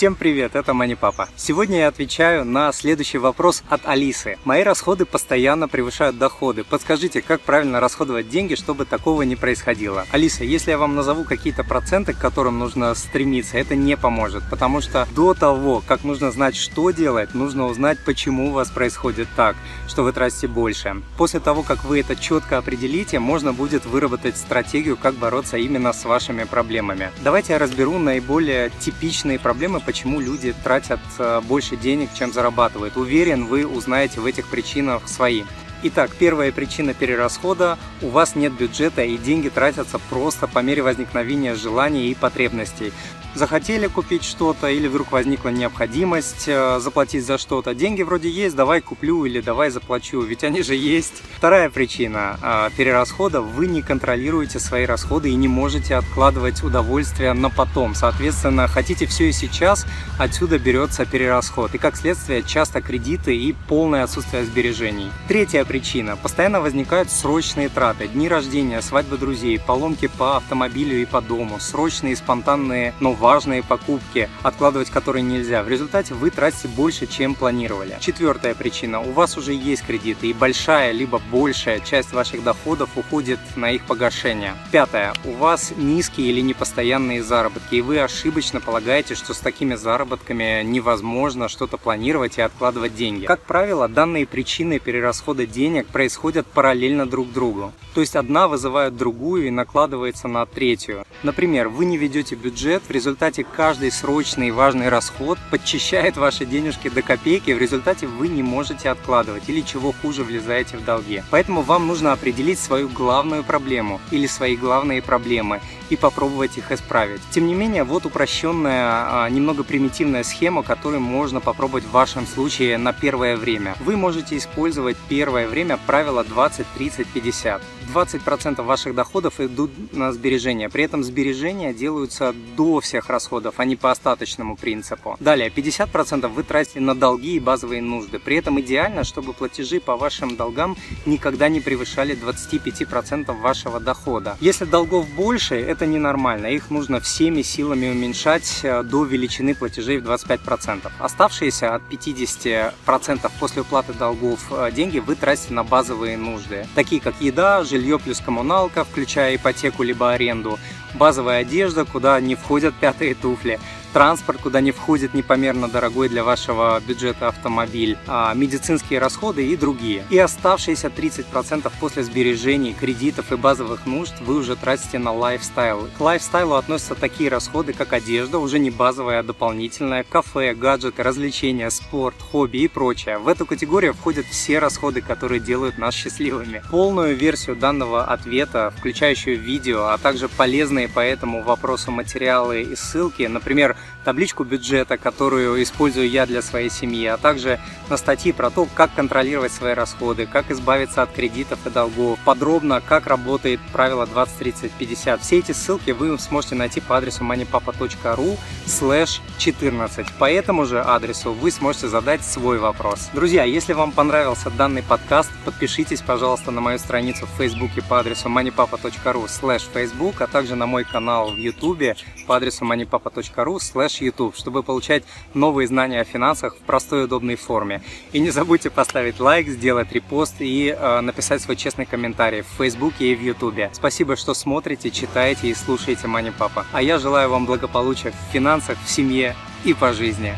[0.00, 1.28] Всем привет, это Мани Папа.
[1.36, 4.38] Сегодня я отвечаю на следующий вопрос от Алисы.
[4.46, 6.64] Мои расходы постоянно превышают доходы.
[6.64, 10.06] Подскажите, как правильно расходовать деньги, чтобы такого не происходило?
[10.10, 14.80] Алиса, если я вам назову какие-то проценты, к которым нужно стремиться, это не поможет, потому
[14.80, 19.54] что до того, как нужно знать, что делать, нужно узнать, почему у вас происходит так,
[19.86, 21.02] что вы тратите больше.
[21.18, 26.06] После того, как вы это четко определите, можно будет выработать стратегию, как бороться именно с
[26.06, 27.10] вашими проблемами.
[27.22, 32.96] Давайте я разберу наиболее типичные проблемы, почему люди тратят э, больше денег, чем зарабатывают.
[32.96, 35.42] Уверен, вы узнаете в этих причинах свои.
[35.82, 41.56] Итак, первая причина перерасхода– у вас нет бюджета и деньги тратятся просто по мере возникновения
[41.56, 42.92] желаний и потребностей
[43.34, 47.74] захотели купить что-то или вдруг возникла необходимость э, заплатить за что-то.
[47.74, 51.22] Деньги вроде есть, давай куплю или давай заплачу, ведь они же есть.
[51.36, 57.50] Вторая причина э, перерасхода– вы не контролируете свои расходы и не можете откладывать удовольствие на
[57.50, 57.94] потом.
[57.94, 59.86] Соответственно, хотите все и сейчас,
[60.18, 61.74] отсюда берется перерасход.
[61.74, 65.10] И как следствие, часто кредиты и полное отсутствие сбережений.
[65.28, 68.08] Третья причина– постоянно возникают срочные траты.
[68.08, 74.28] Дни рождения, свадьбы друзей, поломки по автомобилю и по дому, срочные спонтанные, но важные покупки,
[74.42, 75.62] откладывать которые нельзя.
[75.62, 77.98] В результате вы тратите больше, чем планировали.
[78.00, 79.00] Четвертая причина.
[79.00, 83.84] У вас уже есть кредиты и большая либо большая часть ваших доходов уходит на их
[83.84, 84.54] погашение.
[84.72, 85.12] Пятое.
[85.24, 91.48] У вас низкие или непостоянные заработки и вы ошибочно полагаете, что с такими заработками невозможно
[91.48, 93.26] что-то планировать и откладывать деньги.
[93.26, 97.72] Как правило, данные причины перерасхода денег происходят параллельно друг другу.
[97.94, 101.04] То есть одна вызывает другую и накладывается на третью.
[101.22, 106.46] Например, вы не ведете бюджет, в результате результате каждый срочный и важный расход подчищает ваши
[106.46, 111.22] денежки до копейки, в результате вы не можете откладывать или чего хуже влезаете в долги.
[111.30, 117.20] Поэтому вам нужно определить свою главную проблему или свои главные проблемы и попробовать их исправить.
[117.30, 122.78] Тем не менее, вот упрощенная, а, немного примитивная схема, которую можно попробовать в вашем случае
[122.78, 123.74] на первое время.
[123.80, 127.62] Вы можете использовать первое время правило 20, 30, 50.
[127.92, 130.68] 20% ваших доходов идут на сбережения.
[130.68, 135.16] При этом сбережения делаются до всех расходов, а не по остаточному принципу.
[135.20, 138.18] Далее, 50% вы тратите на долги и базовые нужды.
[138.18, 144.36] При этом идеально, чтобы платежи по вашим долгам никогда не превышали 25% вашего дохода.
[144.40, 146.46] Если долгов больше, это ненормально.
[146.46, 150.90] Их нужно всеми силами уменьшать э, до величины платежей в 25%.
[150.98, 157.20] Оставшиеся от 50% после уплаты долгов э, деньги вы тратите на базовые нужды, такие как
[157.20, 160.58] еда, жилье плюс коммуналка, включая ипотеку либо аренду,
[160.94, 163.60] базовая одежда, куда не входят пятые туфли,
[163.92, 170.04] транспорт, куда не входит непомерно дорогой для вашего бюджета автомобиль, а, медицинские расходы и другие.
[170.10, 175.88] И оставшиеся 30% после сбережений, кредитов и базовых нужд вы уже тратите на лайфстайл.
[175.96, 181.70] К лайфстайлу относятся такие расходы, как одежда, уже не базовая, а дополнительная, кафе, гаджеты, развлечения,
[181.70, 183.18] спорт, хобби и прочее.
[183.18, 186.62] В эту категорию входят все расходы, которые делают нас счастливыми.
[186.70, 193.22] Полную версию данного ответа, включающую видео, а также полезные по этому вопросу материалы и ссылки,
[193.24, 198.66] например, табличку бюджета, которую использую я для своей семьи, а также на статьи про то,
[198.74, 204.38] как контролировать свои расходы, как избавиться от кредитов и долгов, подробно, как работает правило 20,
[204.38, 205.20] 30, 50.
[205.20, 210.06] Все эти ссылки вы сможете найти по адресу moneypapa.ru slash 14.
[210.18, 213.10] По этому же адресу вы сможете задать свой вопрос.
[213.12, 218.28] Друзья, если вам понравился данный подкаст, подпишитесь, пожалуйста, на мою страницу в Фейсбуке по адресу
[218.28, 224.36] moneypapa.ru slash Facebook, а также на мой канал в YouTube по адресу moneypapa.ru slash YouTube,
[224.36, 225.04] чтобы получать
[225.34, 227.82] новые знания о финансах в простой и удобной форме.
[228.12, 233.12] И не забудьте поставить лайк, сделать репост и э, написать свой честный комментарий в Фейсбуке
[233.12, 233.70] и в Ютубе.
[233.72, 236.66] Спасибо, что смотрите, читаете и слушаете Мани Папа.
[236.72, 240.34] А я желаю вам благополучия в финансах, в семье и по жизни.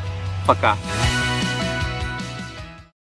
[0.47, 0.76] Пока!